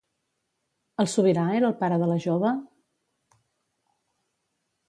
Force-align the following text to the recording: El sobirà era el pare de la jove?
El 1.03 1.09
sobirà 1.11 1.43
era 1.59 1.69
el 1.69 1.77
pare 1.83 1.99
de 2.05 2.09
la 2.13 2.17
jove? 2.25 2.55